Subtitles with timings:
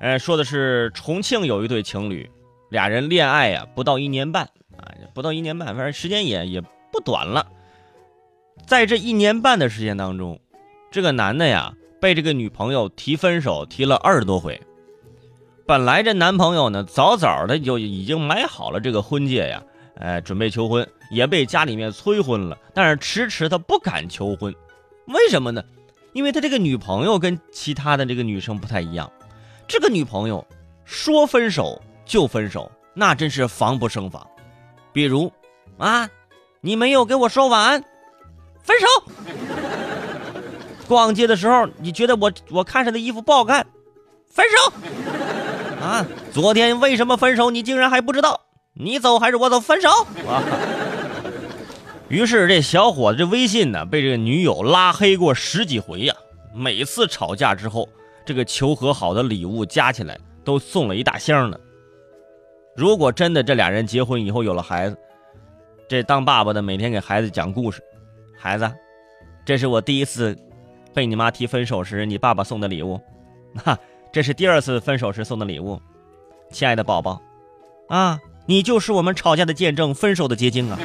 [0.00, 2.30] 呃，说的是重庆有一对情侣，
[2.70, 4.44] 俩人恋爱呀不到一年半
[4.76, 6.60] 啊，不到一年半，反正时间也也
[6.92, 7.46] 不短了。
[8.66, 10.38] 在这一年半的时间当中，
[10.90, 14.60] 这个男的呀被这个女朋友提分手提了二十多回。
[15.66, 19.62] 本来这男朋友呢早早的就已经买好了这个婚戒呀，
[19.96, 24.54] 哎，准备求婚，也被家里面催婚了，但是迟迟他不敢求婚，
[25.06, 25.62] 为什么呢？
[26.12, 29.10] 因为他这个女朋友跟其他的这个女生不太一样，
[29.68, 30.44] 这个女朋友
[30.86, 34.26] 说分手就分手，那真是防不胜防。
[34.94, 35.30] 比如，
[35.76, 36.08] 啊，
[36.62, 37.84] 你没有给我说晚安，
[38.62, 38.86] 分手。
[40.88, 43.66] 逛街的时候，你觉得我我看上的衣服不好看，
[44.26, 44.72] 分手。
[45.84, 47.50] 啊，昨天为什么分手？
[47.50, 48.40] 你竟然还不知道？
[48.72, 49.60] 你走还是我走？
[49.60, 49.90] 分手。
[50.26, 50.42] 啊。
[52.08, 56.14] 于是这小伙子这微信呢，被这个女友拉黑过十几回呀。
[56.54, 57.86] 每次吵架之后，
[58.28, 61.58] 这个求和好的礼物加起来都送了一大箱呢。
[62.76, 64.98] 如果真的这俩人结婚以后有了孩子，
[65.88, 67.82] 这当爸爸的每天给孩子讲故事。
[68.36, 68.70] 孩子，
[69.46, 70.36] 这是我第一次
[70.92, 73.00] 被你妈提分手时你爸爸送的礼物，
[73.64, 73.78] 哈，
[74.12, 75.80] 这是第二次分手时送的礼物。
[76.52, 77.22] 亲爱的宝宝，
[77.88, 80.78] 啊，你就是我们吵架的见证，分手的结晶啊。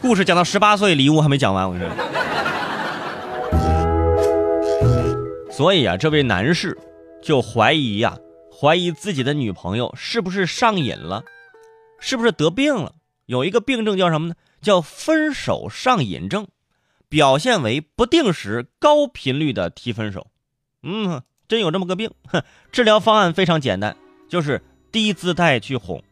[0.00, 2.11] 故事讲到十八岁，礼物还没讲完，我跟你说。
[5.62, 6.76] 所以啊，这位男士
[7.22, 8.18] 就怀疑呀，
[8.50, 11.22] 怀疑自己的女朋友是不是上瘾了，
[12.00, 12.96] 是不是得病了？
[13.26, 14.34] 有一个病症叫什么呢？
[14.60, 16.48] 叫分手上瘾症，
[17.08, 20.26] 表现为不定时、高频率的提分手。
[20.82, 22.10] 嗯，真有这么个病。
[22.26, 23.96] 哼， 治疗方案非常简单，
[24.28, 26.02] 就是低姿态去哄。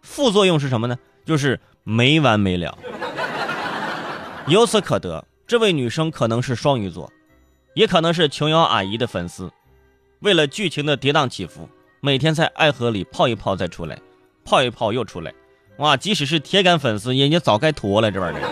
[0.00, 0.96] 副作用是什么呢？
[1.24, 2.78] 就是没完没了。
[4.46, 7.12] 由此可得，这位女生可能是双鱼座，
[7.76, 9.52] 也可能是琼瑶阿姨的粉丝。
[10.20, 11.68] 为了剧情的跌宕起伏，
[12.00, 13.98] 每天在爱河里泡一泡再出来，
[14.46, 15.32] 泡一泡又出来。
[15.76, 18.42] 哇，即使是铁杆粉丝，也也早该脱了这玩意儿。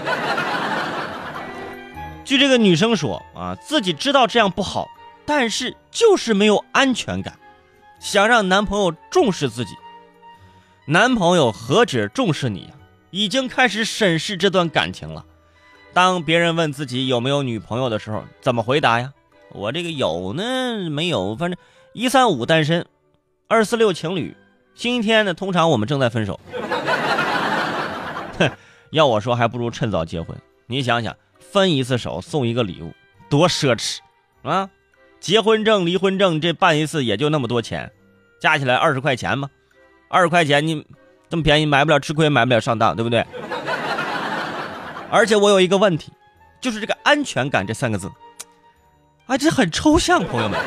[2.22, 4.86] 据这个女生说啊，自己知道这样不好，
[5.24, 7.38] 但是就是没有安全感，
[7.98, 9.74] 想让男朋友重视自己。
[10.84, 12.74] 男朋友何止重视你呀，
[13.10, 15.24] 已经开始审视这段感情了。
[15.94, 19.12] 当别人问自己有没有女朋友的时候，怎么回答呀？
[19.50, 21.58] 我这个有呢，没有，反正
[21.92, 22.84] 一三五单身，
[23.46, 24.36] 二四六情侣，
[24.74, 26.40] 星期天呢，通常我们正在分手。
[28.38, 28.50] 哼，
[28.90, 30.36] 要我说，还不如趁早结婚。
[30.66, 32.92] 你想想，分一次手送一个礼物，
[33.30, 33.98] 多奢侈
[34.42, 34.68] 啊！
[35.20, 37.92] 结婚证、离婚证这办一次也就那么多钱，
[38.40, 39.48] 加起来二十块钱嘛。
[40.08, 40.84] 二十块钱你
[41.28, 43.24] 这么便宜，买不了吃亏，买不了上当，对不对？
[45.14, 46.10] 而且我有一个问题，
[46.60, 48.10] 就是这个安全感这三个字，
[49.26, 50.58] 啊，这很抽象，朋友们。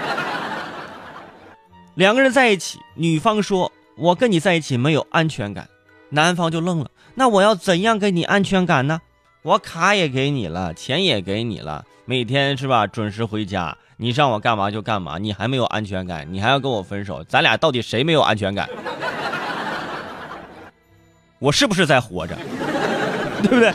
[1.96, 3.70] 两个人在一起，女方说
[4.00, 5.68] ：“我跟你在一起没有安全感。”
[6.12, 9.02] 男方就愣了：“那我要怎样给你安全感呢？
[9.42, 18.70] 我卡也给你了，钱也给你了，每天是吧准时回家，你让我干嘛就干嘛，你还没有安全感，你还要跟我分手，咱俩到底谁没有安全感？
[21.40, 22.38] 我是不是在活着？
[23.44, 23.74] 对不对？”